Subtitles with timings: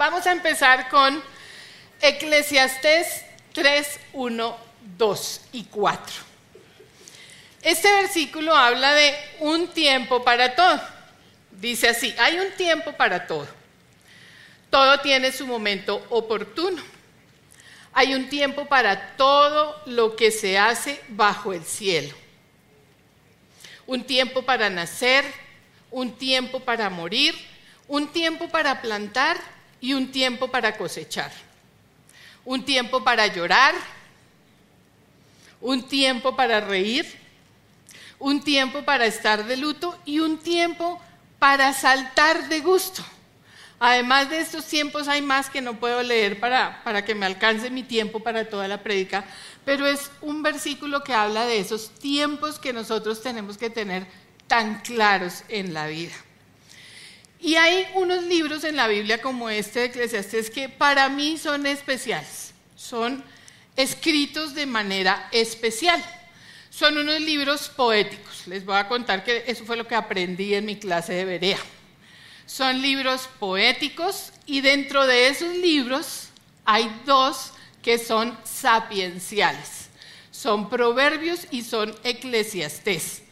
[0.00, 1.22] Vamos a empezar con
[2.00, 4.56] Eclesiastés 3, 1,
[4.96, 6.14] 2 y 4.
[7.60, 10.80] Este versículo habla de un tiempo para todo.
[11.50, 13.46] Dice así, hay un tiempo para todo.
[14.70, 16.82] Todo tiene su momento oportuno.
[17.92, 22.16] Hay un tiempo para todo lo que se hace bajo el cielo.
[23.86, 25.26] Un tiempo para nacer,
[25.90, 27.34] un tiempo para morir,
[27.86, 31.30] un tiempo para plantar y un tiempo para cosechar.
[32.44, 33.74] Un tiempo para llorar,
[35.60, 37.06] un tiempo para reír,
[38.18, 41.00] un tiempo para estar de luto y un tiempo
[41.38, 43.04] para saltar de gusto.
[43.82, 47.70] Además de estos tiempos hay más que no puedo leer para, para que me alcance
[47.70, 49.24] mi tiempo para toda la prédica,
[49.64, 54.06] pero es un versículo que habla de esos tiempos que nosotros tenemos que tener
[54.46, 56.12] tan claros en la vida.
[57.40, 61.66] Y hay unos libros en la Biblia como este de Eclesiastes que para mí son
[61.66, 63.24] especiales, son
[63.76, 66.04] escritos de manera especial.
[66.68, 68.46] Son unos libros poéticos.
[68.46, 71.58] Les voy a contar que eso fue lo que aprendí en mi clase de Berea.
[72.46, 76.28] Son libros poéticos y dentro de esos libros
[76.64, 79.88] hay dos que son sapienciales.
[80.30, 83.22] Son proverbios y son eclesiastés.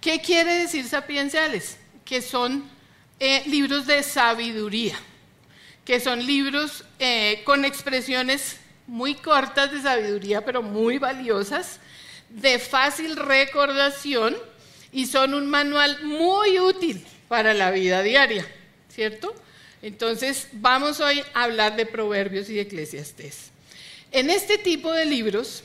[0.00, 1.76] ¿Qué quiere decir sapienciales?
[2.04, 2.75] Que son
[3.18, 4.94] eh, libros de sabiduría,
[5.84, 11.80] que son libros eh, con expresiones muy cortas de sabiduría, pero muy valiosas,
[12.28, 14.36] de fácil recordación
[14.92, 18.46] y son un manual muy útil para la vida diaria,
[18.88, 19.34] ¿cierto?
[19.82, 23.50] Entonces, vamos hoy a hablar de Proverbios y de Eclesiastés.
[24.12, 25.64] En este tipo de libros,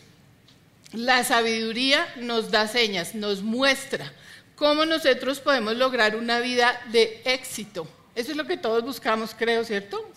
[0.94, 4.14] la sabiduría nos da señas, nos muestra
[4.62, 7.88] cómo nosotros podemos lograr una vida de éxito.
[8.14, 10.08] Eso es lo que todos buscamos, creo, ¿cierto?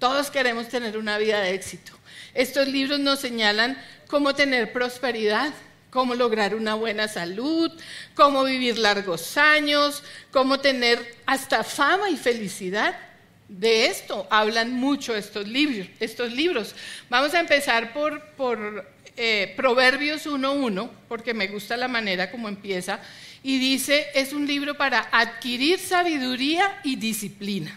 [0.00, 1.92] Todos queremos tener una vida de éxito.
[2.34, 5.52] Estos libros nos señalan cómo tener prosperidad,
[5.90, 7.70] cómo lograr una buena salud,
[8.16, 10.02] cómo vivir largos años,
[10.32, 12.98] cómo tener hasta fama y felicidad.
[13.46, 15.86] De esto hablan mucho estos libros.
[16.00, 16.74] Estos libros.
[17.08, 18.84] Vamos a empezar por, por
[19.16, 22.98] eh, Proverbios 1.1, porque me gusta la manera como empieza
[23.42, 27.76] y dice, es un libro para adquirir sabiduría y disciplina,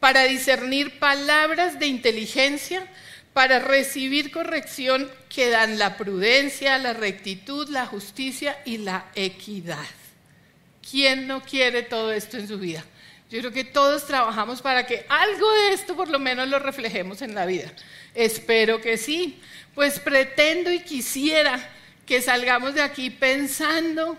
[0.00, 2.86] para discernir palabras de inteligencia,
[3.32, 9.86] para recibir corrección que dan la prudencia, la rectitud, la justicia y la equidad.
[10.90, 12.84] ¿Quién no quiere todo esto en su vida?
[13.30, 17.20] Yo creo que todos trabajamos para que algo de esto por lo menos lo reflejemos
[17.20, 17.70] en la vida.
[18.14, 19.38] Espero que sí.
[19.74, 21.60] Pues pretendo y quisiera
[22.06, 24.18] que salgamos de aquí pensando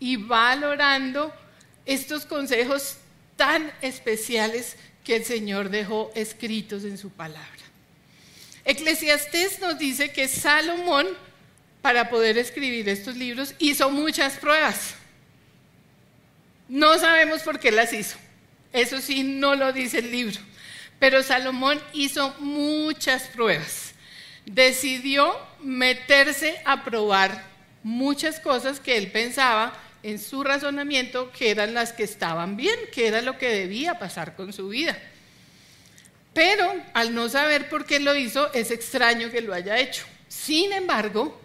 [0.00, 1.32] y valorando
[1.86, 2.96] estos consejos
[3.36, 7.46] tan especiales que el Señor dejó escritos en su palabra.
[8.64, 11.06] Eclesiastés nos dice que Salomón,
[11.82, 14.94] para poder escribir estos libros, hizo muchas pruebas.
[16.68, 18.16] No sabemos por qué las hizo.
[18.72, 20.38] Eso sí, no lo dice el libro.
[20.98, 23.94] Pero Salomón hizo muchas pruebas.
[24.46, 27.44] Decidió meterse a probar
[27.82, 29.72] muchas cosas que él pensaba
[30.02, 34.36] en su razonamiento que eran las que estaban bien, que era lo que debía pasar
[34.36, 34.96] con su vida.
[36.32, 40.04] Pero al no saber por qué lo hizo, es extraño que lo haya hecho.
[40.28, 41.40] Sin embargo,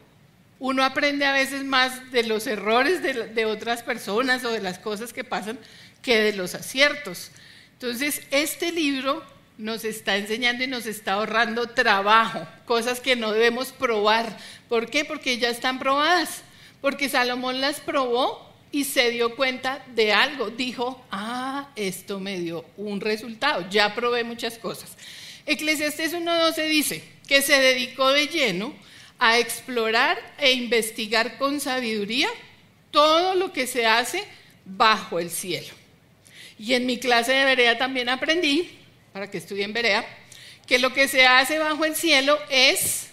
[0.59, 5.11] uno aprende a veces más de los errores de, otras personas o de las cosas
[5.11, 5.59] que pasan
[6.01, 7.31] que de los aciertos.
[7.73, 9.23] Entonces, este libro
[9.57, 14.37] nos está enseñando y nos está ahorrando trabajo, cosas que no debemos probar.
[14.69, 15.03] ¿Por qué?
[15.03, 16.43] Porque ya están probadas.
[16.81, 20.49] Porque Salomón las probó y se dio cuenta de algo.
[20.49, 24.97] Dijo, ah, esto me dio un resultado, ya probé muchas cosas.
[25.45, 28.73] Eclesiastés 1.12 dice que se dedicó de lleno
[29.19, 32.29] a explorar e investigar con sabiduría
[32.91, 34.23] todo lo que se hace
[34.65, 35.73] bajo el cielo.
[36.57, 38.69] Y en mi clase de Berea también aprendí,
[39.13, 40.05] para que estudie en Berea,
[40.65, 43.07] que lo que se hace bajo el cielo es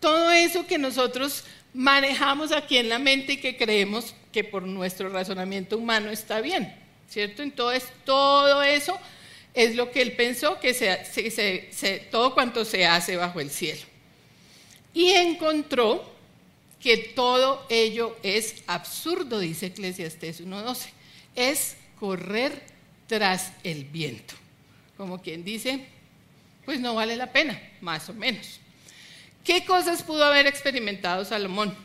[0.00, 5.08] todo eso que nosotros manejamos aquí en la mente y que creemos que por nuestro
[5.10, 6.74] razonamiento humano está bien,
[7.08, 7.42] ¿cierto?
[7.42, 8.98] Entonces, todo eso
[9.54, 13.82] es lo que él pensó que todo cuanto se hace bajo el cielo.
[14.94, 16.10] Y encontró
[16.80, 20.88] que todo ello es absurdo, dice Eclesiastés 1.12.
[21.36, 22.62] Es correr
[23.06, 24.34] tras el viento.
[24.96, 25.86] Como quien dice,
[26.64, 28.58] pues no vale la pena, más o menos.
[29.44, 31.76] ¿Qué cosas pudo haber experimentado Salomón?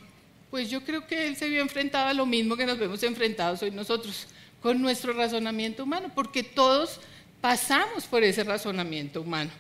[0.50, 3.62] Pues yo creo que él se vio enfrentado a lo mismo que nos vemos enfrentados
[3.62, 4.28] hoy nosotros,
[4.62, 7.00] con nuestro razonamiento humano, porque todos
[7.42, 9.52] pasamos por ese razonamiento humano.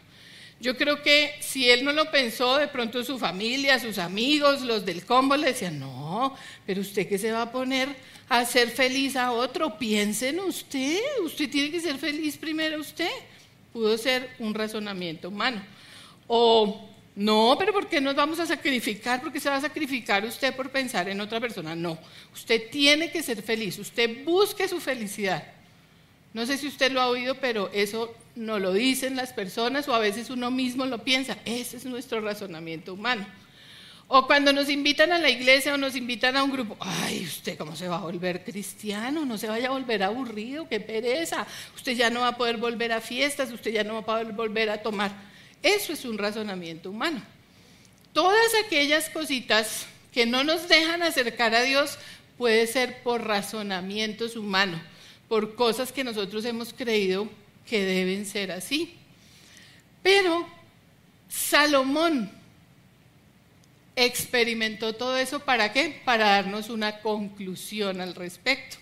[0.59, 4.85] Yo creo que si él no lo pensó, de pronto su familia, sus amigos, los
[4.85, 6.35] del combo le decían, no,
[6.65, 7.89] pero usted que se va a poner
[8.27, 13.09] a hacer feliz a otro, piense en usted, usted tiene que ser feliz primero usted.
[13.71, 15.61] Pudo ser un razonamiento humano.
[16.25, 19.21] O no, pero ¿por qué nos vamos a sacrificar?
[19.21, 21.75] ¿Por qué se va a sacrificar usted por pensar en otra persona?
[21.75, 21.97] No,
[22.31, 25.43] usted tiene que ser feliz, usted busque su felicidad.
[26.33, 29.95] No sé si usted lo ha oído, pero eso no lo dicen las personas o
[29.95, 31.39] a veces uno mismo lo piensa.
[31.43, 33.25] Ese es nuestro razonamiento humano.
[34.07, 37.57] O cuando nos invitan a la iglesia o nos invitan a un grupo, ay, usted
[37.57, 41.93] cómo se va a volver cristiano, no se vaya a volver aburrido, qué pereza, usted
[41.93, 44.69] ya no va a poder volver a fiestas, usted ya no va a poder volver
[44.69, 45.26] a tomar.
[45.63, 47.21] Eso es un razonamiento humano.
[48.13, 51.97] Todas aquellas cositas que no nos dejan acercar a Dios
[52.37, 54.81] puede ser por razonamientos humanos,
[55.27, 57.29] por cosas que nosotros hemos creído
[57.67, 58.95] que deben ser así.
[60.01, 60.47] Pero
[61.29, 62.31] Salomón
[63.95, 66.01] experimentó todo eso para qué?
[66.05, 68.77] Para darnos una conclusión al respecto.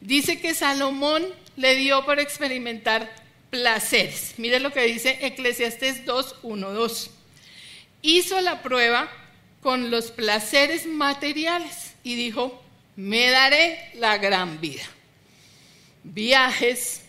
[0.00, 1.24] Dice que Salomón
[1.56, 3.21] le dio por experimentar
[3.52, 4.32] placeres.
[4.38, 7.10] Mire lo que dice Eclesiastes 2, 1, 2.
[8.00, 9.10] Hizo la prueba
[9.60, 12.62] con los placeres materiales y dijo,
[12.96, 14.84] me daré la gran vida.
[16.02, 17.02] Viajes,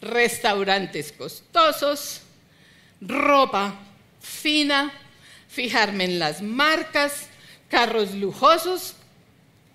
[0.00, 2.22] restaurantes costosos,
[3.02, 3.78] ropa
[4.22, 4.90] fina,
[5.46, 7.28] fijarme en las marcas,
[7.68, 8.94] carros lujosos,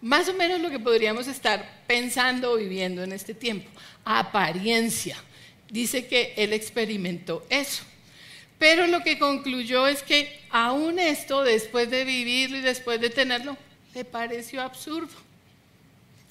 [0.01, 3.69] más o menos lo que podríamos estar pensando o viviendo en este tiempo.
[4.03, 5.15] Apariencia
[5.71, 7.83] dice que él experimentó eso.
[8.59, 13.57] Pero lo que concluyó es que aún esto, después de vivirlo y después de tenerlo,
[13.95, 15.15] le pareció absurdo.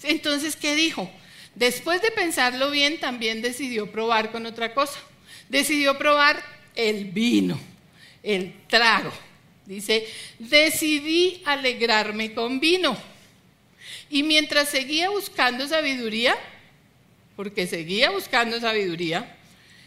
[0.04, 1.10] Entonces, ¿qué dijo?
[1.56, 5.00] Después de pensarlo bien, también decidió probar con otra cosa.
[5.48, 6.40] Decidió probar
[6.76, 7.58] el vino,
[8.22, 9.12] el trago.
[9.66, 10.06] Dice,
[10.38, 12.96] decidí alegrarme con vino.
[14.08, 16.37] Y mientras seguía buscando sabiduría,
[17.40, 19.34] porque seguía buscando sabiduría,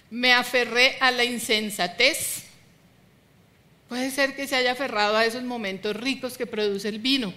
[0.09, 2.45] me aferré a la insensatez.
[3.87, 7.31] Puede ser que se haya aferrado a esos momentos ricos que produce el vino.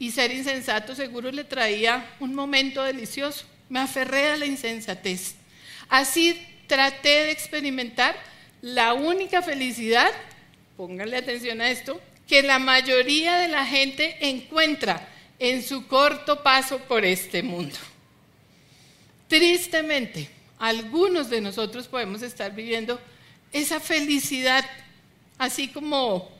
[0.00, 3.44] Y ser insensato seguro le traía un momento delicioso.
[3.68, 5.36] Me aferré a la insensatez.
[5.88, 8.16] Así traté de experimentar
[8.62, 10.10] la única felicidad,
[10.76, 16.80] pónganle atención a esto, que la mayoría de la gente encuentra en su corto paso
[16.80, 17.76] por este mundo.
[19.32, 23.00] Tristemente, algunos de nosotros podemos estar viviendo
[23.50, 24.62] esa felicidad
[25.38, 26.30] así como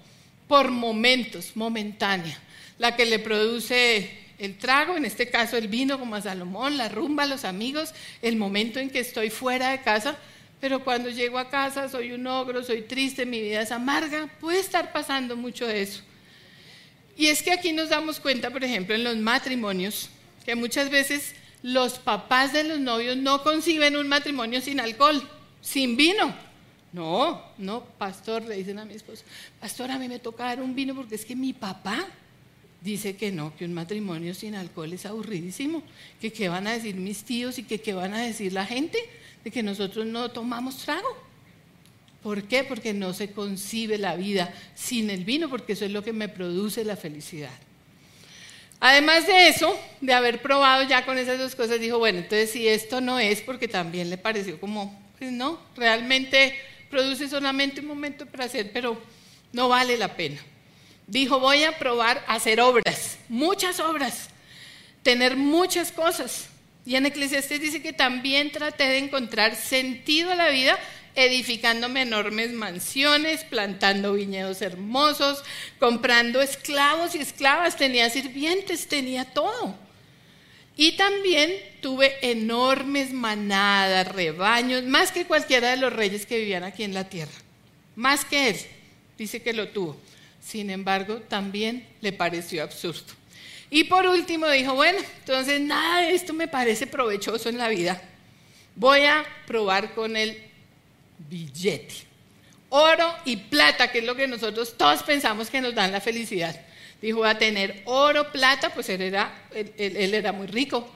[0.47, 2.39] por momentos, momentánea,
[2.77, 6.91] la que le produce el trago, en este caso el vino como a Salomón, la
[6.91, 10.19] rumba, los amigos, el momento en que estoy fuera de casa,
[10.61, 14.61] pero cuando llego a casa soy un ogro, soy triste, mi vida es amarga, puede
[14.61, 16.03] estar pasando mucho de eso.
[17.17, 20.11] Y es que aquí nos damos cuenta, por ejemplo, en los matrimonios,
[20.44, 25.23] que muchas veces los papás de los novios no conciben un matrimonio sin alcohol,
[25.61, 26.35] sin vino.
[26.93, 29.25] No, no, pastor, le dicen a mi esposo,
[29.61, 32.06] pastor, a mí me toca dar un vino porque es que mi papá
[32.82, 35.82] dice que no, que un matrimonio sin alcohol es aburridísimo,
[36.20, 38.99] que qué van a decir mis tíos y que qué van a decir la gente
[39.43, 41.08] de que nosotros no tomamos trago.
[42.23, 42.62] ¿Por qué?
[42.62, 46.29] Porque no se concibe la vida sin el vino, porque eso es lo que me
[46.29, 47.51] produce la felicidad.
[48.84, 52.67] Además de eso, de haber probado ya con esas dos cosas, dijo, bueno, entonces si
[52.67, 56.58] esto no es, porque también le pareció como, pues no, realmente
[56.91, 59.01] produce solamente un momento de placer, pero
[59.53, 60.41] no vale la pena.
[61.06, 64.31] Dijo, voy a probar hacer obras, muchas obras,
[65.05, 66.48] tener muchas cosas.
[66.84, 70.77] Y en Eclesiastes dice que también traté de encontrar sentido a la vida
[71.14, 75.42] edificándome enormes mansiones, plantando viñedos hermosos,
[75.78, 79.76] comprando esclavos y esclavas, tenía sirvientes, tenía todo.
[80.76, 86.82] Y también tuve enormes manadas, rebaños, más que cualquiera de los reyes que vivían aquí
[86.82, 87.32] en la tierra.
[87.94, 88.56] Más que él,
[89.19, 89.96] dice que lo tuvo.
[90.40, 93.12] Sin embargo, también le pareció absurdo.
[93.70, 98.02] Y por último dijo, bueno, entonces nada de esto me parece provechoso en la vida.
[98.74, 100.52] Voy a probar con el
[101.32, 101.94] billete.
[102.69, 106.58] Oro y plata, que es lo que nosotros todos pensamos que nos dan la felicidad.
[107.01, 110.89] Dijo, a tener oro, plata, pues él era, él, era muy rico,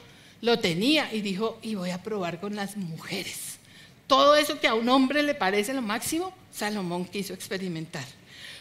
[0.43, 3.57] lo tenía y dijo, y voy a probar con las mujeres.
[4.07, 8.05] Todo eso que a un hombre le parece lo máximo, Salomón quiso experimentar.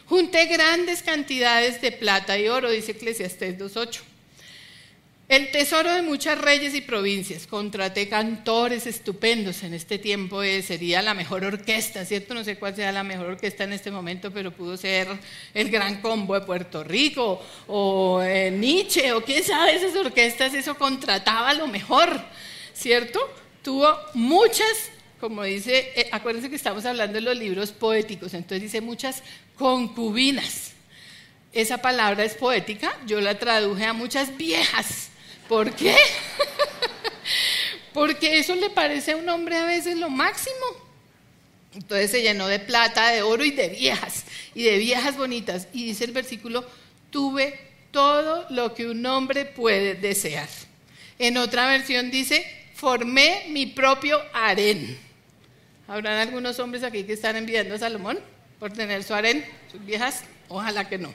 [0.08, 4.02] Junté grandes cantidades de plata y oro, dice Eclesiastés 2.8.
[5.28, 7.48] El tesoro de muchas reyes y provincias.
[7.48, 9.64] Contraté cantores estupendos.
[9.64, 12.36] En este tiempo eh, sería la mejor orquesta, ¿cierto?
[12.36, 15.08] No sé cuál sea la mejor orquesta en este momento, pero pudo ser
[15.56, 20.54] el Gran Combo de Puerto Rico o eh, Nietzsche o quién sabe esas orquestas.
[20.54, 22.22] Eso contrataba lo mejor,
[22.76, 23.20] ¿cierto?
[23.64, 28.80] Tuvo muchas, como dice, eh, acuérdense que estamos hablando de los libros poéticos, entonces dice
[28.80, 29.24] muchas
[29.58, 30.74] concubinas.
[31.52, 35.10] Esa palabra es poética, yo la traduje a muchas viejas
[35.48, 35.96] ¿Por qué?
[37.94, 40.56] Porque eso le parece a un hombre a veces lo máximo.
[41.74, 45.68] Entonces se llenó de plata, de oro y de viejas, y de viejas bonitas.
[45.74, 46.66] Y dice el versículo,
[47.10, 47.60] tuve
[47.92, 50.50] todo lo que un hombre puede desear.
[51.20, 54.98] En otra versión dice, formé mi propio harén.
[55.88, 58.20] ¿Habrán algunos hombres aquí que están enviando a Salomón
[58.60, 60.24] por tener su harén, sus viejas?
[60.48, 61.14] Ojalá que no.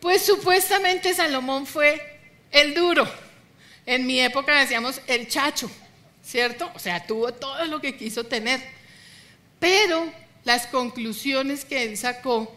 [0.00, 2.00] Pues supuestamente Salomón fue
[2.50, 3.08] el duro
[3.88, 5.70] en mi época decíamos el chacho,
[6.22, 6.70] ¿cierto?
[6.74, 8.60] O sea, tuvo todo lo que quiso tener.
[9.58, 10.12] Pero
[10.44, 12.54] las conclusiones que él sacó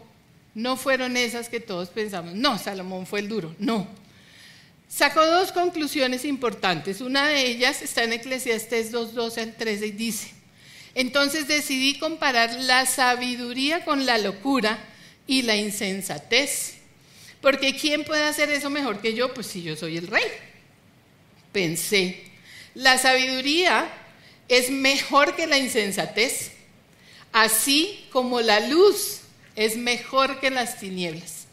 [0.54, 2.34] no fueron esas que todos pensamos.
[2.34, 3.88] No, Salomón fue el duro, no.
[4.88, 7.00] Sacó dos conclusiones importantes.
[7.00, 10.32] Una de ellas está en Eclesiastés 2.12 al 13 y dice,
[10.94, 14.78] entonces decidí comparar la sabiduría con la locura
[15.26, 16.74] y la insensatez.
[17.40, 19.32] Porque ¿quién puede hacer eso mejor que yo?
[19.32, 20.51] Pues si yo soy el rey
[21.52, 22.24] pensé,
[22.74, 23.88] la sabiduría
[24.48, 26.52] es mejor que la insensatez,
[27.32, 29.20] así como la luz
[29.56, 31.46] es mejor que las tinieblas.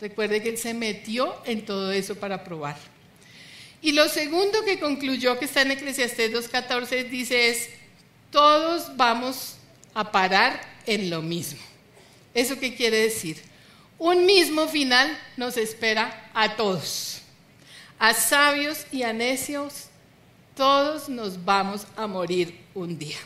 [0.00, 2.76] Recuerde que él se metió en todo eso para probar.
[3.82, 7.68] Y lo segundo que concluyó, que está en Eclesiastés 2.14, dice es,
[8.30, 9.56] todos vamos
[9.94, 11.60] a parar en lo mismo.
[12.34, 13.38] ¿Eso qué quiere decir?
[13.98, 17.19] Un mismo final nos espera a todos.
[18.00, 19.88] A sabios y a necios,
[20.56, 23.18] todos nos vamos a morir un día.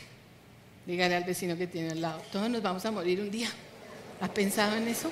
[0.85, 3.47] Dígale al vecino que tiene al lado, todos nos vamos a morir un día.
[4.19, 5.09] ¿Ha pensado en eso?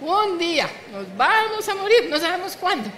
[0.00, 2.90] Un día, nos vamos a morir, no sabemos cuándo.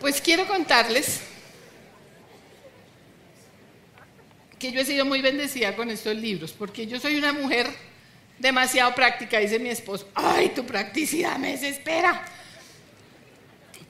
[0.00, 1.20] Pues quiero contarles
[4.58, 7.66] que yo he sido muy bendecida con estos libros, porque yo soy una mujer
[8.38, 10.08] demasiado práctica, dice mi esposo.
[10.14, 12.24] Ay, tu practicidad me desespera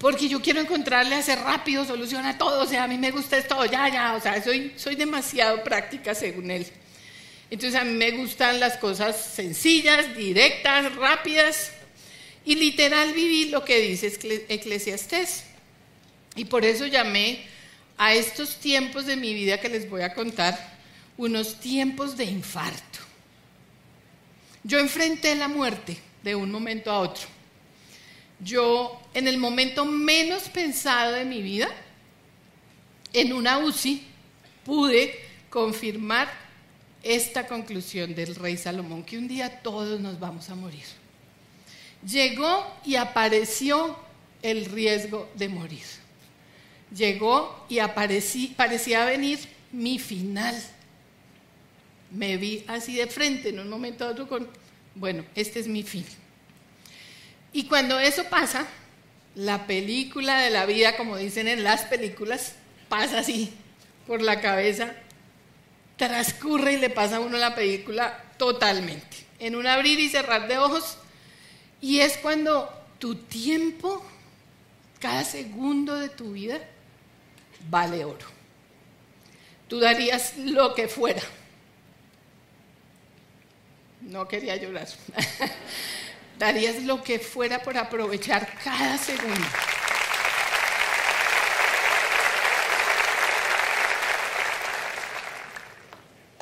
[0.04, 3.64] porque yo quiero encontrarle, hacer rápido, soluciona todo, o sea, a mí me gusta esto,
[3.64, 6.66] ya, ya, o sea, soy, soy demasiado práctica según él.
[7.48, 11.72] Entonces a mí me gustan las cosas sencillas, directas, rápidas,
[12.44, 14.12] y literal viví lo que dice
[14.50, 15.44] Eclesiastés.
[16.36, 17.46] Y por eso llamé
[17.96, 20.76] a estos tiempos de mi vida que les voy a contar
[21.16, 22.98] unos tiempos de infarto.
[24.64, 27.33] Yo enfrenté la muerte de un momento a otro
[28.40, 31.68] yo en el momento menos pensado de mi vida,
[33.12, 34.02] en una UCI,
[34.64, 35.14] pude
[35.50, 36.28] confirmar
[37.02, 40.84] esta conclusión del rey Salomón, que un día todos nos vamos a morir.
[42.06, 43.96] Llegó y apareció
[44.42, 45.84] el riesgo de morir.
[46.94, 47.78] Llegó y
[48.56, 49.38] parecía venir
[49.72, 50.54] mi final.
[52.10, 54.48] Me vi así de frente en un momento a otro con,
[54.94, 56.04] bueno, este es mi fin.
[57.54, 58.66] Y cuando eso pasa,
[59.36, 62.56] la película de la vida, como dicen en las películas,
[62.88, 63.54] pasa así
[64.08, 64.92] por la cabeza,
[65.96, 70.58] transcurre y le pasa a uno la película totalmente, en un abrir y cerrar de
[70.58, 70.98] ojos.
[71.80, 72.68] Y es cuando
[72.98, 74.04] tu tiempo,
[74.98, 76.58] cada segundo de tu vida,
[77.70, 78.26] vale oro.
[79.68, 81.22] Tú darías lo que fuera.
[84.00, 84.88] No quería llorar.
[86.38, 89.46] Darías lo que fuera por aprovechar cada segundo.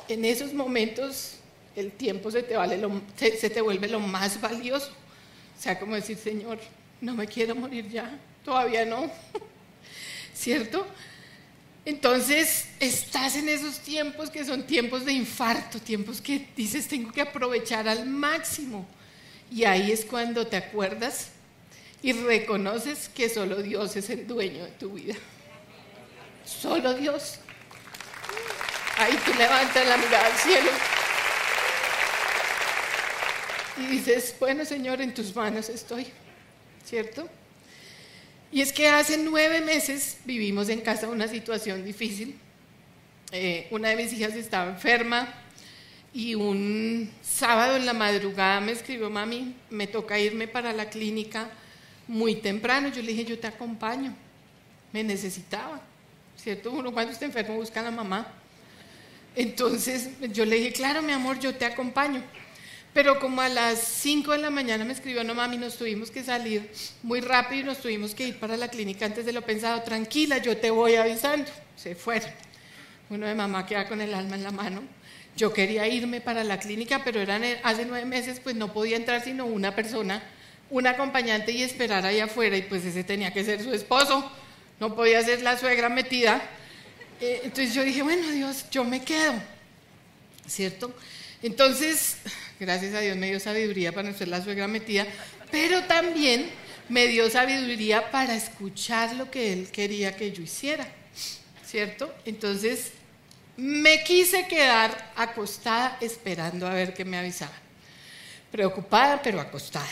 [0.07, 1.37] En esos momentos
[1.75, 2.79] el tiempo se te, vale
[3.15, 4.91] se, te vuelve lo más valioso.
[5.57, 6.59] O sea, como decir, Señor,
[7.01, 9.11] no me quiero morir ya, todavía no.
[10.33, 10.85] ¿Cierto?
[11.85, 17.21] Entonces, estás en esos tiempos que son tiempos de infarto, tiempos que dices, tengo que
[17.21, 18.85] aprovechar al máximo.
[19.53, 21.29] Y ahí es cuando te acuerdas
[22.01, 25.13] y reconoces que solo Dios es el dueño de tu vida.
[26.43, 27.35] Solo Dios.
[28.97, 30.71] Ahí tú levantas la mirada al cielo
[33.77, 36.07] y dices, bueno Señor, en tus manos estoy,
[36.83, 37.29] ¿cierto?
[38.51, 42.39] Y es que hace nueve meses vivimos en casa una situación difícil.
[43.31, 45.31] Eh, una de mis hijas estaba enferma,
[46.13, 51.49] y un sábado en la madrugada me escribió, mami, me toca irme para la clínica
[52.07, 52.89] muy temprano.
[52.89, 54.13] Yo le dije, yo te acompaño.
[54.91, 55.81] Me necesitaba,
[56.37, 56.71] ¿cierto?
[56.71, 58.27] Uno cuando está enfermo busca a la mamá.
[59.35, 62.21] Entonces yo le dije, claro, mi amor, yo te acompaño.
[62.93, 66.23] Pero como a las 5 de la mañana me escribió, no mami, nos tuvimos que
[66.23, 66.69] salir
[67.01, 69.81] muy rápido y nos tuvimos que ir para la clínica antes de lo pensado.
[69.81, 71.49] Tranquila, yo te voy avisando.
[71.75, 72.29] Se fueron.
[73.09, 74.83] Uno de mamá queda con el alma en la mano.
[75.35, 79.23] Yo quería irme para la clínica, pero eran hace nueve meses, pues no podía entrar
[79.23, 80.23] sino una persona,
[80.69, 82.55] un acompañante y esperar ahí afuera.
[82.57, 84.31] Y pues ese tenía que ser su esposo.
[84.79, 86.41] No podía ser la suegra metida.
[87.19, 89.33] Eh, entonces yo dije, bueno, Dios, yo me quedo.
[90.45, 90.93] ¿Cierto?
[91.41, 92.17] Entonces
[92.63, 95.05] Gracias a Dios me dio sabiduría para no ser la suegra metida,
[95.51, 96.49] pero también
[96.87, 100.87] me dio sabiduría para escuchar lo que Él quería que yo hiciera,
[101.65, 102.13] ¿cierto?
[102.25, 102.93] Entonces
[103.57, 107.55] me quise quedar acostada esperando a ver qué me avisaban.
[108.51, 109.89] Preocupada, pero acostada.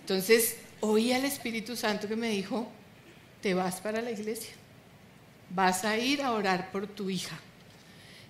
[0.00, 2.70] Entonces oí al Espíritu Santo que me dijo,
[3.40, 4.52] te vas para la iglesia,
[5.50, 7.38] vas a ir a orar por tu hija.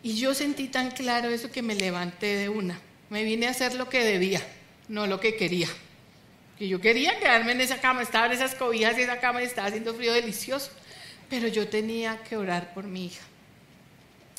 [0.03, 2.81] Y yo sentí tan claro eso que me levanté de una.
[3.11, 4.41] Me vine a hacer lo que debía,
[4.89, 5.69] no lo que quería.
[6.59, 9.47] Que yo quería quedarme en esa cama, estaba en esas cobijas y esa cama y
[9.47, 10.71] estaba haciendo frío delicioso.
[11.29, 13.25] Pero yo tenía que orar por mi hija.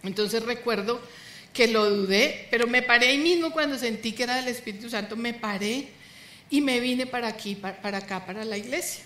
[0.04, 1.02] Entonces recuerdo
[1.54, 5.16] que lo dudé, pero me paré ahí mismo cuando sentí que era del Espíritu Santo,
[5.16, 5.90] me paré
[6.50, 9.04] y me vine para aquí, para, acá, para la iglesia.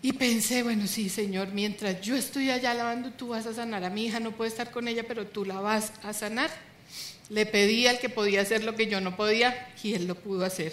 [0.00, 3.90] Y pensé, bueno, sí, Señor, mientras yo estoy allá lavando, tú vas a sanar a
[3.90, 6.50] mi hija, no puedo estar con ella, pero tú la vas a sanar.
[7.28, 10.44] Le pedí al que podía hacer lo que yo no podía y él lo pudo
[10.44, 10.72] hacer.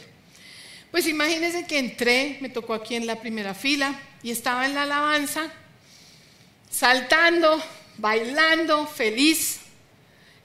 [0.92, 4.84] Pues imagínense que entré, me tocó aquí en la primera fila y estaba en la
[4.84, 5.51] alabanza,
[6.72, 7.62] saltando,
[8.00, 9.60] bailando, feliz.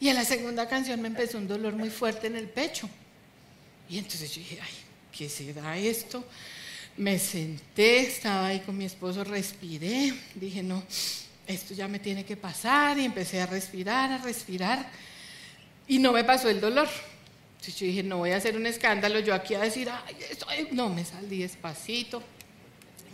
[0.00, 2.88] Y en la segunda canción me empezó un dolor muy fuerte en el pecho.
[3.88, 4.74] Y entonces yo dije, ay,
[5.16, 6.24] ¿qué será esto?
[6.96, 10.82] Me senté, estaba ahí con mi esposo, respiré, dije, no,
[11.46, 14.88] esto ya me tiene que pasar y empecé a respirar, a respirar.
[15.86, 16.88] Y no me pasó el dolor.
[17.54, 19.88] Entonces yo dije, no voy a hacer un escándalo, yo aquí a decir,
[20.48, 22.22] ay, no, me salí despacito.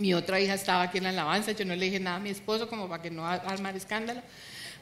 [0.01, 2.31] Mi otra hija estaba aquí en la alabanza, yo no le dije nada a mi
[2.31, 4.23] esposo como para que no armar escándalo.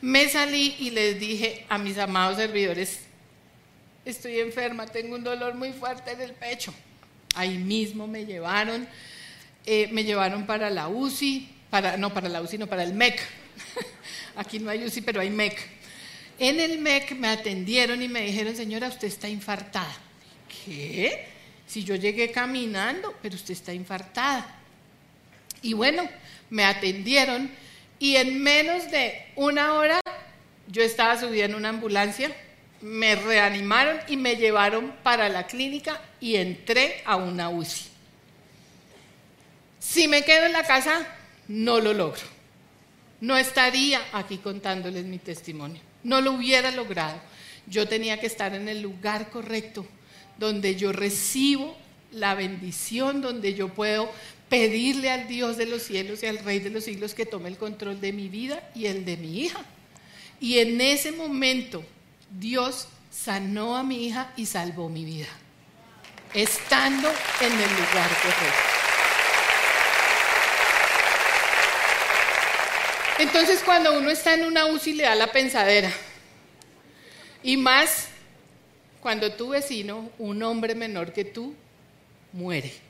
[0.01, 3.01] Me salí y les dije a mis amados servidores,
[4.05, 6.73] estoy enferma, tengo un dolor muy fuerte en el pecho.
[7.35, 8.87] Ahí mismo me llevaron,
[9.67, 13.21] eh, me llevaron para la UCI, para, no para la UCI, no para el MEC.
[14.37, 15.59] Aquí no hay UCI, pero hay MEC.
[16.39, 19.97] En el MEC me atendieron y me dijeron, señora, usted está infartada.
[20.65, 21.27] ¿Qué?
[21.67, 24.58] Si yo llegué caminando, pero usted está infartada.
[25.63, 26.09] Y bueno,
[26.51, 27.51] me atendieron
[27.99, 30.01] y en menos de una hora
[30.69, 32.35] yo estaba subida en una ambulancia,
[32.81, 37.87] me reanimaron y me llevaron para la clínica y entré a una UCI.
[39.81, 41.07] Si me quedo en la casa,
[41.49, 42.23] no lo logro.
[43.21, 47.21] No estaría aquí contándoles mi testimonio no lo hubiera logrado.
[47.67, 49.87] Yo tenía que estar en el lugar correcto,
[50.39, 51.77] donde yo recibo
[52.13, 54.11] la bendición, donde yo puedo
[54.49, 57.59] pedirle al Dios de los cielos y al Rey de los siglos que tome el
[57.59, 59.61] control de mi vida y el de mi hija.
[60.41, 61.85] Y en ese momento
[62.31, 65.29] Dios sanó a mi hija y salvó mi vida,
[66.35, 67.09] estando
[67.41, 68.79] en el lugar correcto.
[73.19, 75.93] Entonces cuando uno está en una UCI le da la pensadera.
[77.43, 78.09] Y más
[79.01, 81.55] cuando tu vecino, un hombre menor que tú,
[82.33, 82.88] muere.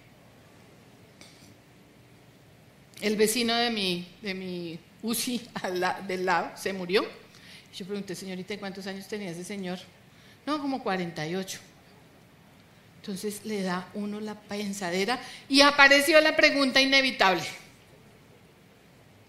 [3.01, 5.43] El vecino de mi, de mi UCI
[6.07, 7.05] del lado se murió.
[7.75, 9.79] Yo pregunté, señorita, ¿cuántos años tenía ese señor?
[10.47, 11.59] No, como 48.
[13.01, 17.45] Entonces le da uno la pensadera y apareció la pregunta inevitable.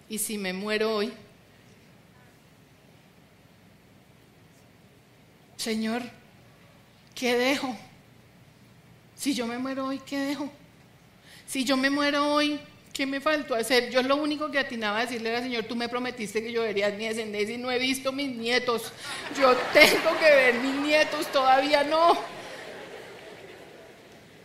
[0.10, 1.14] ¿Y si me muero hoy?
[5.56, 6.02] Señor,
[7.14, 7.76] ¿qué dejo?
[9.16, 10.50] Si yo me muero hoy, ¿qué dejo?
[11.46, 12.60] Si yo me muero hoy,
[13.00, 13.90] ¿qué me faltó hacer?
[13.90, 16.90] Yo lo único que atinaba a decirle era, Señor, tú me prometiste que yo vería
[16.90, 18.92] mi descendencia y no he visto mis nietos.
[19.40, 22.18] Yo tengo que ver mis nietos, todavía no.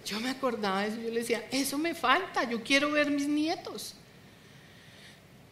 [0.06, 3.26] Yo me acordaba de eso, yo le decía, eso me falta, yo quiero ver mis
[3.26, 3.96] nietos.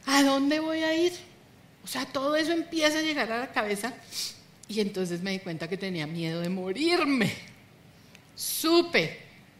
[0.06, 1.12] ¿A dónde voy a ir?
[1.82, 3.92] O sea, todo eso empieza a llegar a la cabeza
[4.68, 7.34] y entonces me di cuenta que tenía miedo de morirme.
[8.36, 9.18] Supe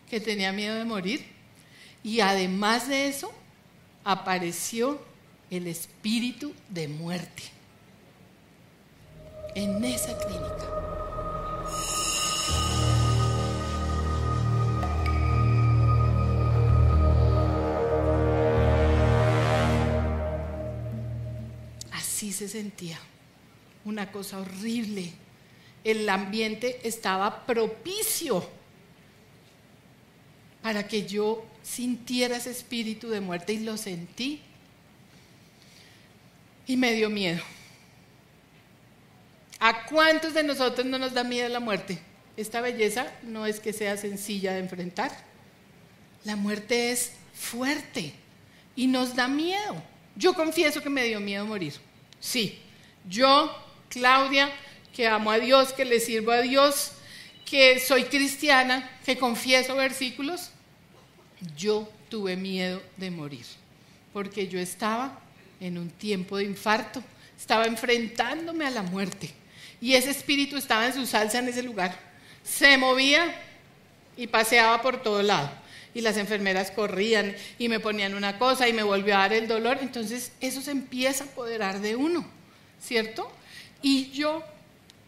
[0.08, 1.31] que tenía miedo de morir
[2.04, 3.32] y además de eso,
[4.04, 5.00] apareció
[5.50, 7.42] el espíritu de muerte
[9.54, 10.68] en esa clínica.
[21.92, 22.98] Así se sentía,
[23.84, 25.12] una cosa horrible.
[25.84, 28.48] El ambiente estaba propicio
[30.62, 34.40] para que yo sintiera ese espíritu de muerte y lo sentí.
[36.66, 37.42] Y me dio miedo.
[39.58, 41.98] ¿A cuántos de nosotros no nos da miedo la muerte?
[42.36, 45.12] Esta belleza no es que sea sencilla de enfrentar.
[46.24, 48.12] La muerte es fuerte
[48.74, 49.82] y nos da miedo.
[50.16, 51.74] Yo confieso que me dio miedo morir.
[52.20, 52.58] Sí,
[53.08, 53.54] yo,
[53.88, 54.50] Claudia,
[54.94, 56.92] que amo a Dios, que le sirvo a Dios,
[57.44, 60.50] que soy cristiana, que confieso versículos,
[61.56, 63.46] yo tuve miedo de morir,
[64.12, 65.18] porque yo estaba
[65.60, 67.02] en un tiempo de infarto,
[67.38, 69.32] estaba enfrentándome a la muerte
[69.82, 71.98] y ese espíritu estaba en su salsa en ese lugar.
[72.44, 73.34] Se movía
[74.16, 75.50] y paseaba por todo lado.
[75.92, 79.48] Y las enfermeras corrían y me ponían una cosa y me volvió a dar el
[79.48, 79.78] dolor.
[79.80, 82.24] Entonces eso se empieza a apoderar de uno,
[82.80, 83.30] ¿cierto?
[83.82, 84.44] Y yo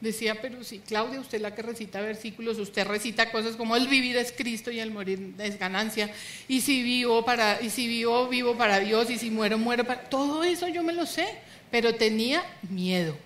[0.00, 4.16] decía, pero sí, Claudia, usted la que recita versículos, usted recita cosas como el vivir
[4.16, 6.10] es Cristo y el morir es ganancia,
[6.48, 10.08] y si vivo para, y si vivo, vivo para Dios, y si muero, muero para.
[10.08, 11.26] Todo eso yo me lo sé,
[11.70, 13.16] pero tenía miedo.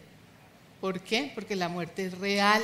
[0.81, 1.33] ¿Por qué?
[1.35, 2.63] Porque la muerte es real.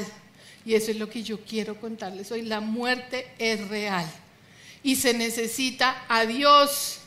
[0.64, 2.42] Y eso es lo que yo quiero contarles hoy.
[2.42, 4.06] La muerte es real.
[4.82, 7.00] Y se necesita a Dios,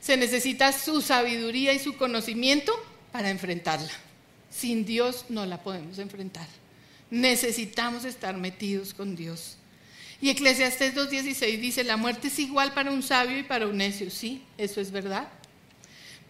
[0.00, 2.72] se necesita su sabiduría y su conocimiento
[3.12, 3.90] para enfrentarla.
[4.50, 6.46] Sin Dios no la podemos enfrentar.
[7.10, 9.56] Necesitamos estar metidos con Dios.
[10.20, 14.10] Y Eclesiastés 2.16 dice, la muerte es igual para un sabio y para un necio.
[14.10, 15.28] Sí, eso es verdad.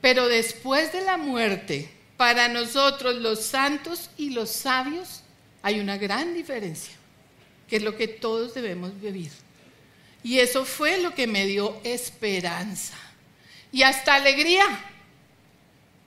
[0.01, 5.23] Pero después de la muerte, para nosotros los santos y los sabios
[5.63, 6.95] hay una gran diferencia,
[7.69, 9.31] que es lo que todos debemos vivir.
[10.23, 12.97] Y eso fue lo que me dio esperanza
[13.73, 14.65] y hasta alegría.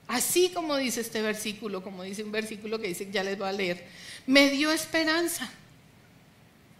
[0.06, 3.52] Así como dice este versículo, como dice un versículo que dice, ya les voy a
[3.52, 3.84] leer,
[4.26, 5.50] me dio esperanza,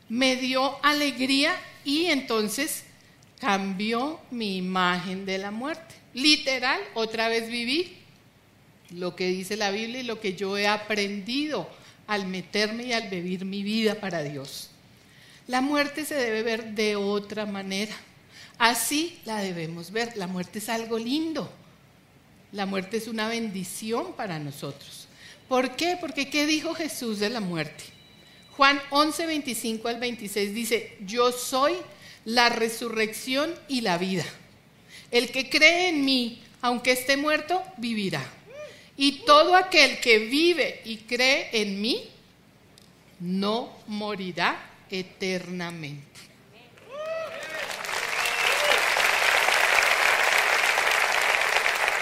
[0.09, 2.85] me dio alegría y entonces
[3.41, 5.95] cambió mi imagen de la muerte.
[6.13, 7.97] Literal, otra vez viví
[8.91, 11.69] lo que dice la Biblia y lo que yo he aprendido
[12.07, 14.71] al meterme y al vivir mi vida para Dios.
[15.47, 17.95] La muerte se debe ver de otra manera.
[18.59, 20.17] Así la debemos ver.
[20.17, 21.53] La muerte es algo lindo.
[22.55, 25.09] La muerte es una bendición para nosotros.
[25.49, 25.99] ¿Por qué?
[26.01, 27.83] Porque ¿qué dijo Jesús de la muerte?
[28.57, 31.73] Juan 11, 25 al 26 dice, yo soy
[32.25, 34.25] la resurrección y la vida.
[35.11, 38.25] El que cree en mí, aunque esté muerto, vivirá.
[38.97, 42.09] Y todo aquel que vive y cree en mí,
[43.19, 46.21] no morirá eternamente.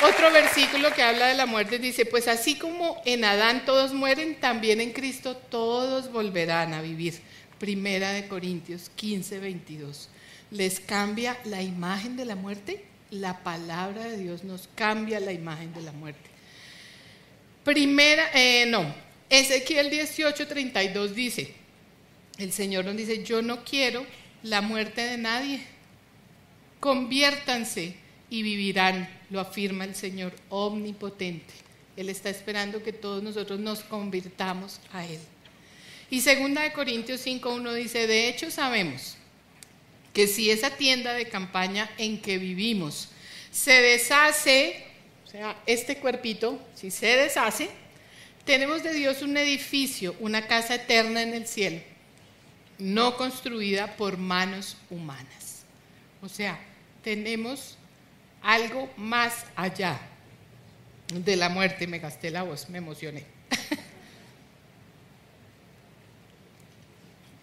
[0.02, 4.34] Otro versículo que habla de la muerte dice, pues así como en Adán todos mueren,
[4.40, 7.20] también en Cristo todos volverán a vivir.
[7.60, 10.08] Primera de Corintios 15, 22.
[10.50, 12.84] ¿Les cambia la imagen de la muerte?
[13.10, 16.28] La palabra de Dios nos cambia la imagen de la muerte.
[17.62, 18.92] Primera, eh, no,
[19.30, 21.54] Ezequiel 18, 32 dice,
[22.38, 24.04] el Señor nos dice, yo no quiero
[24.42, 25.60] la muerte de nadie,
[26.80, 28.01] conviértanse
[28.32, 31.52] y vivirán, lo afirma el Señor omnipotente.
[31.98, 35.18] Él está esperando que todos nosotros nos convirtamos a Él.
[36.08, 39.18] Y segunda de Corintios 5.1 dice, de hecho sabemos
[40.14, 43.10] que si esa tienda de campaña en que vivimos
[43.50, 44.82] se deshace,
[45.26, 47.68] o sea, este cuerpito, si se deshace,
[48.46, 51.82] tenemos de Dios un edificio, una casa eterna en el cielo,
[52.78, 55.66] no construida por manos humanas.
[56.22, 56.58] O sea,
[57.02, 57.76] tenemos
[58.42, 60.00] algo más allá
[61.12, 61.86] de la muerte.
[61.86, 63.24] Me gasté la voz, me emocioné.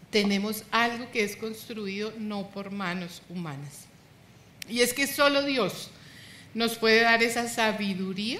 [0.09, 3.85] tenemos algo que es construido no por manos humanas.
[4.67, 5.89] Y es que solo Dios
[6.53, 8.39] nos puede dar esa sabiduría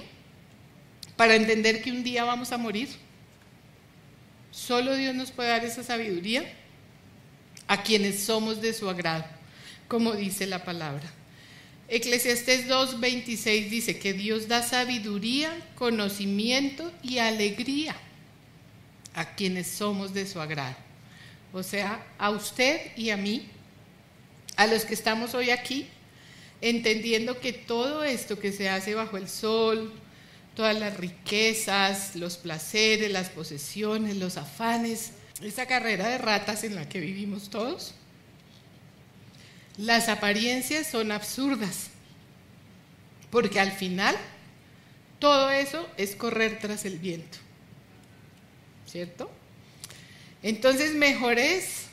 [1.16, 2.88] para entender que un día vamos a morir.
[4.50, 6.44] Solo Dios nos puede dar esa sabiduría
[7.68, 9.24] a quienes somos de su agrado,
[9.86, 11.08] como dice la palabra.
[11.90, 17.96] Eclesiastés 2:26 dice que Dios da sabiduría, conocimiento y alegría
[19.12, 20.76] a quienes somos de su agrado.
[21.52, 23.48] O sea, a usted y a mí,
[24.54, 25.88] a los que estamos hoy aquí,
[26.60, 29.92] entendiendo que todo esto que se hace bajo el sol,
[30.54, 35.10] todas las riquezas, los placeres, las posesiones, los afanes,
[35.42, 37.94] esa carrera de ratas en la que vivimos todos,
[39.80, 41.88] las apariencias son absurdas,
[43.30, 44.16] porque al final
[45.20, 47.38] Todo eso es correr tras el viento.
[48.86, 49.30] ¿Cierto?
[50.42, 51.84] Entonces mejor es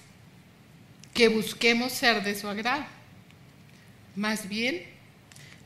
[1.13, 2.85] que busquemos ser de su agrado.
[4.15, 4.81] Más bien,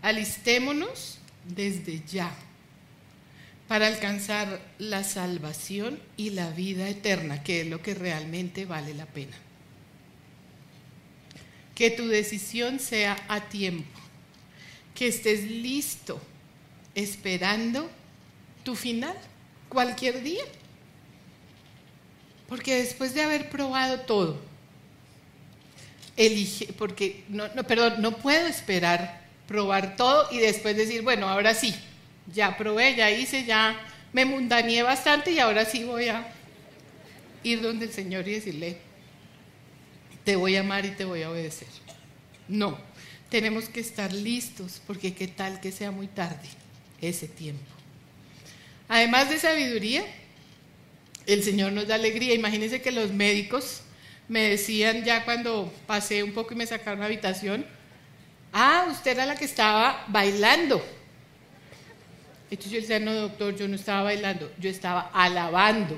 [0.01, 2.33] alistémonos desde ya
[3.67, 9.05] para alcanzar la salvación y la vida eterna, que es lo que realmente vale la
[9.05, 9.37] pena.
[11.81, 13.99] Que tu decisión sea a tiempo,
[14.93, 16.21] que estés listo
[16.93, 17.89] esperando
[18.63, 19.17] tu final
[19.67, 20.43] cualquier día.
[22.47, 24.39] Porque después de haber probado todo,
[26.15, 31.73] elige, porque no, perdón, no puedo esperar probar todo y después decir, bueno, ahora sí,
[32.31, 33.75] ya probé, ya hice, ya
[34.13, 36.31] me mundaneé bastante y ahora sí voy a
[37.41, 38.90] ir donde el Señor y decirle,
[40.23, 41.67] te voy a amar y te voy a obedecer.
[42.47, 42.77] No,
[43.29, 46.49] tenemos que estar listos porque qué tal que sea muy tarde
[46.99, 47.63] ese tiempo.
[48.87, 50.03] Además de sabiduría,
[51.25, 52.33] el Señor nos da alegría.
[52.33, 53.81] Imagínense que los médicos
[54.27, 57.65] me decían ya cuando pasé un poco y me sacaron la habitación,
[58.53, 60.83] ah, usted era la que estaba bailando.
[62.49, 65.97] Entonces yo decía, no, doctor, yo no estaba bailando, yo estaba alabando,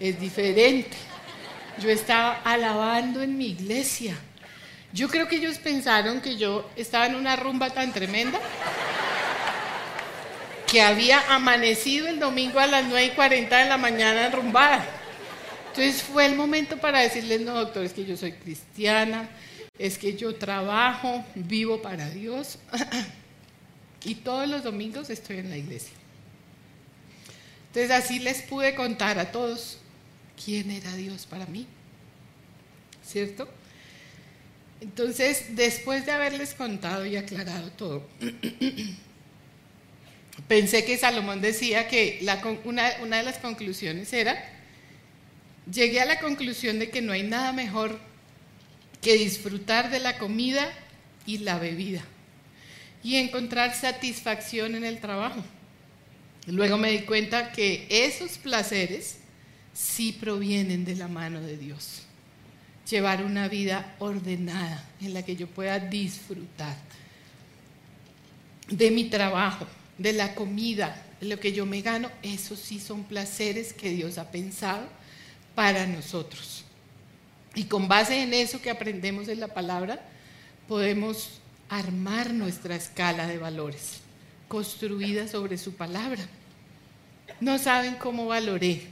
[0.00, 0.96] es diferente.
[1.78, 4.14] Yo estaba alabando en mi iglesia.
[4.92, 8.38] Yo creo que ellos pensaron que yo estaba en una rumba tan tremenda
[10.72, 14.82] que había amanecido el domingo a las 9 y 40 de la mañana enrumbada.
[15.68, 19.28] Entonces fue el momento para decirles, no, doctor, es que yo soy cristiana,
[19.78, 22.58] es que yo trabajo, vivo para Dios
[24.04, 25.92] y todos los domingos estoy en la iglesia.
[27.68, 29.78] Entonces así les pude contar a todos
[30.42, 31.66] quién era Dios para mí,
[33.04, 33.48] ¿cierto?
[34.80, 38.08] Entonces, después de haberles contado y aclarado todo,
[40.48, 42.26] pensé que Salomón decía que
[42.64, 44.42] una, una de las conclusiones era,
[45.70, 47.98] llegué a la conclusión de que no hay nada mejor
[49.00, 50.72] que disfrutar de la comida
[51.26, 52.04] y la bebida
[53.02, 55.42] y encontrar satisfacción en el trabajo.
[56.46, 59.18] Luego me di cuenta que esos placeres
[59.72, 62.02] sí provienen de la mano de Dios.
[62.88, 66.76] Llevar una vida ordenada en la que yo pueda disfrutar
[68.68, 69.66] de mi trabajo,
[69.98, 74.18] de la comida, de lo que yo me gano, esos sí son placeres que Dios
[74.18, 74.86] ha pensado
[75.54, 76.64] para nosotros.
[77.54, 80.00] Y con base en eso que aprendemos en la palabra,
[80.66, 84.00] podemos armar nuestra escala de valores,
[84.48, 86.22] construida sobre su palabra.
[87.40, 88.82] No saben cómo valoré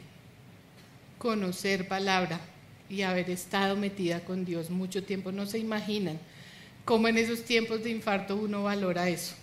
[1.21, 2.41] conocer palabra
[2.89, 5.31] y haber estado metida con Dios mucho tiempo.
[5.31, 6.19] No se imaginan
[6.87, 9.35] cómo en esos tiempos de infarto uno valora eso.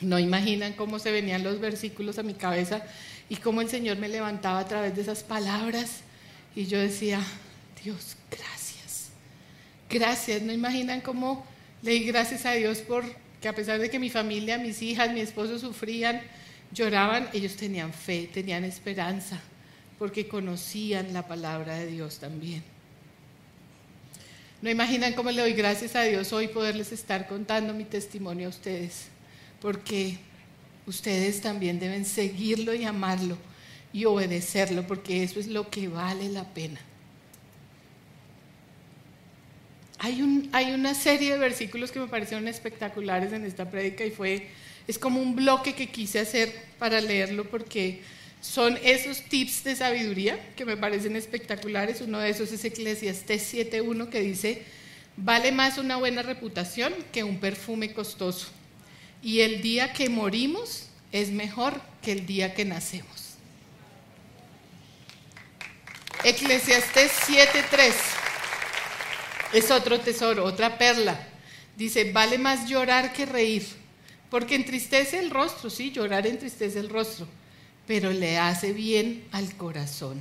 [0.00, 2.84] No imaginan cómo se venían los versículos a mi cabeza
[3.28, 6.02] y cómo el Señor me levantaba a través de esas palabras
[6.54, 7.20] y yo decía,
[7.82, 9.08] Dios, gracias.
[9.90, 10.40] Gracias.
[10.42, 11.44] No imaginan cómo
[11.82, 13.04] le di gracias a Dios por
[13.40, 16.22] que a pesar de que mi familia, mis hijas, mi esposo sufrían,
[16.72, 19.40] lloraban, ellos tenían fe, tenían esperanza,
[19.98, 22.62] porque conocían la palabra de Dios también.
[24.62, 28.50] No imaginan cómo le doy gracias a Dios hoy poderles estar contando mi testimonio a
[28.50, 29.08] ustedes,
[29.60, 30.18] porque
[30.86, 33.36] ustedes también deben seguirlo y amarlo
[33.92, 36.80] y obedecerlo, porque eso es lo que vale la pena.
[39.98, 44.10] Hay, un, hay una serie de versículos que me parecieron espectaculares en esta prédica y
[44.10, 44.48] fue,
[44.86, 48.02] es como un bloque que quise hacer para leerlo porque
[48.46, 52.00] son esos tips de sabiduría que me parecen espectaculares.
[52.00, 54.62] Uno de esos es Eclesiastes 7.1 que dice,
[55.16, 58.46] vale más una buena reputación que un perfume costoso.
[59.20, 63.34] Y el día que morimos es mejor que el día que nacemos.
[66.22, 67.92] Eclesiastés 7:3
[69.54, 71.18] es otro tesoro, otra perla.
[71.76, 73.66] Dice, vale más llorar que reír,
[74.30, 77.28] porque entristece el rostro, sí, llorar entristece el rostro,
[77.86, 80.20] pero le hace bien al corazón.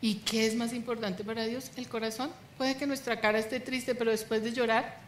[0.00, 1.70] ¿Y qué es más importante para Dios?
[1.76, 2.30] El corazón.
[2.58, 5.00] Puede que nuestra cara esté triste, pero después de llorar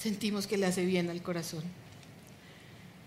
[0.00, 1.62] sentimos que le hace bien al corazón.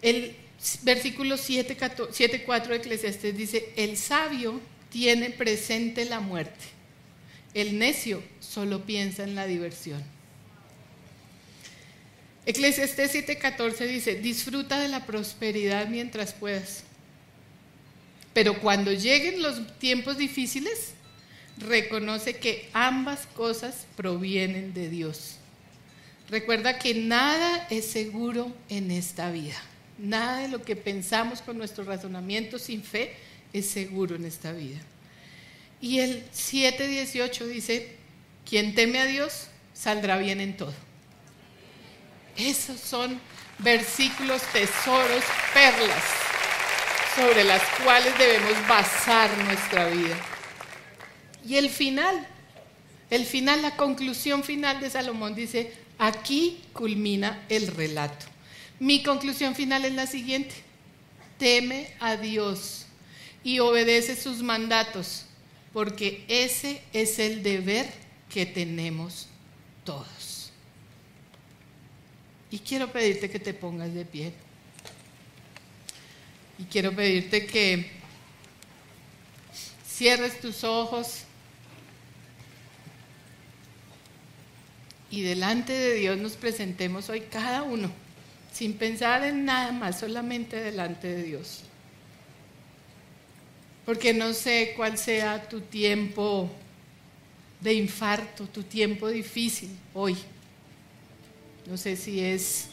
[0.01, 0.35] El
[0.83, 6.65] versículo 7.4 de Eclesiastes dice, el sabio tiene presente la muerte.
[7.53, 10.03] El necio solo piensa en la diversión.
[12.45, 16.83] Eclesiastés 7:14 dice, disfruta de la prosperidad mientras puedas.
[18.33, 20.93] Pero cuando lleguen los tiempos difíciles,
[21.57, 25.35] reconoce que ambas cosas provienen de Dios.
[26.29, 29.55] Recuerda que nada es seguro en esta vida.
[29.99, 33.13] Nada de lo que pensamos con nuestro razonamiento sin fe
[33.53, 34.79] es seguro en esta vida.
[35.79, 37.95] Y el 7.18 dice,
[38.49, 40.73] quien teme a Dios saldrá bien en todo.
[42.35, 43.19] Esos son
[43.59, 46.22] versículos, tesoros, perlas
[47.15, 50.15] sobre las cuales debemos basar nuestra vida.
[51.45, 52.27] Y el final,
[53.09, 58.25] el final, la conclusión final de Salomón dice, aquí culmina el relato.
[58.79, 60.55] Mi conclusión final es la siguiente,
[61.37, 62.85] teme a Dios
[63.43, 65.25] y obedece sus mandatos,
[65.73, 67.91] porque ese es el deber
[68.29, 69.27] que tenemos
[69.83, 70.51] todos.
[72.49, 74.33] Y quiero pedirte que te pongas de pie.
[76.59, 77.89] Y quiero pedirte que
[79.87, 81.23] cierres tus ojos
[85.13, 87.91] y delante de Dios nos presentemos hoy cada uno,
[88.51, 91.61] sin pensar en nada más, solamente delante de Dios.
[93.85, 96.49] Porque no sé cuál sea tu tiempo
[97.59, 100.17] de infarto, tu tiempo difícil hoy.
[101.67, 102.69] No sé si es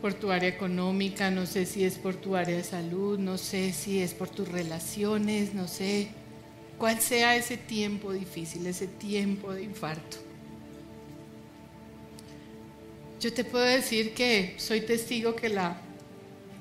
[0.00, 3.72] por tu área económica, no sé si es por tu área de salud, no sé
[3.72, 6.08] si es por tus relaciones, no sé
[6.78, 10.16] cuál sea ese tiempo difícil, ese tiempo de infarto.
[13.20, 15.78] Yo te puedo decir que soy testigo que la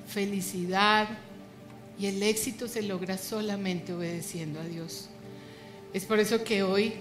[0.07, 1.07] felicidad
[1.97, 5.07] y el éxito se logra solamente obedeciendo a Dios.
[5.93, 6.95] Es por eso que hoy,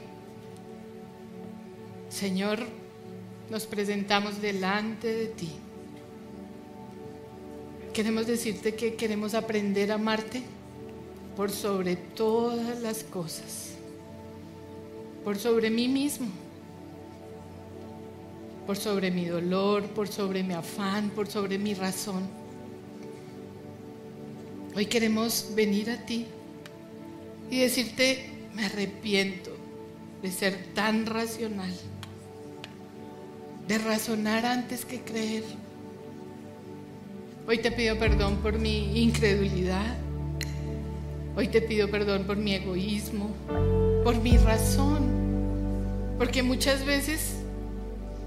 [2.08, 2.60] Señor,
[3.50, 5.50] nos presentamos delante de ti
[7.98, 10.40] Queremos decirte que queremos aprender a amarte
[11.36, 13.70] por sobre todas las cosas,
[15.24, 16.28] por sobre mí mismo,
[18.68, 22.22] por sobre mi dolor, por sobre mi afán, por sobre mi razón.
[24.76, 26.28] Hoy queremos venir a ti
[27.50, 29.50] y decirte, me arrepiento
[30.22, 31.74] de ser tan racional,
[33.66, 35.42] de razonar antes que creer
[37.48, 39.96] Hoy te pido perdón por mi incredulidad.
[41.34, 43.30] Hoy te pido perdón por mi egoísmo,
[44.04, 44.98] por mi razón.
[46.18, 47.36] Porque muchas veces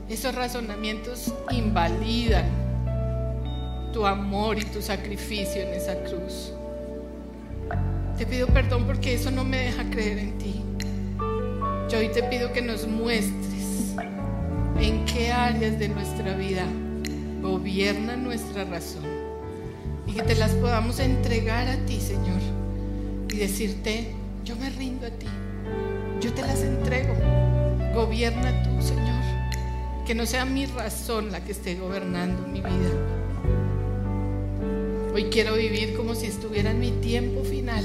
[0.10, 2.50] esos razonamientos invalidan
[3.94, 6.52] tu amor y tu sacrificio en esa cruz.
[8.18, 10.64] Te pido perdón porque eso no me deja creer en ti.
[11.92, 13.94] Yo hoy te pido que nos muestres
[14.80, 16.66] en qué áreas de nuestra vida
[17.42, 19.06] gobierna nuestra razón
[20.06, 22.40] y que te las podamos entregar a ti, Señor,
[23.30, 24.14] y decirte,
[24.46, 25.28] yo me rindo a ti,
[26.20, 27.14] yo te las entrego,
[27.94, 29.22] gobierna tú, Señor,
[30.06, 32.92] que no sea mi razón la que esté gobernando mi vida.
[35.14, 37.84] Hoy quiero vivir como si estuviera en mi tiempo final,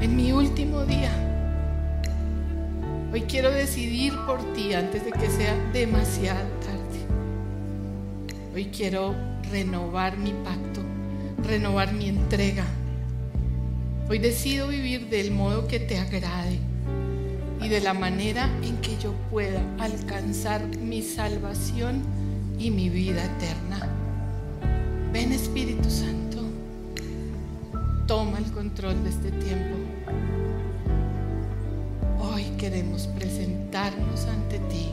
[0.00, 1.12] en mi último día.
[3.12, 6.73] Hoy quiero decidir por ti antes de que sea demasiado tarde.
[8.54, 9.16] Hoy quiero
[9.50, 10.80] renovar mi pacto,
[11.42, 12.64] renovar mi entrega.
[14.08, 16.60] Hoy decido vivir del modo que te agrade
[17.60, 22.00] y de la manera en que yo pueda alcanzar mi salvación
[22.56, 23.88] y mi vida eterna.
[25.12, 26.44] Ven Espíritu Santo,
[28.06, 29.78] toma el control de este tiempo.
[32.20, 34.92] Hoy queremos presentarnos ante ti